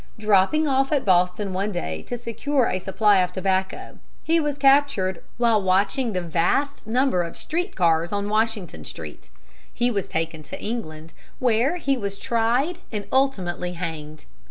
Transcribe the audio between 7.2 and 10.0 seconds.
of street cars on Washington Street. He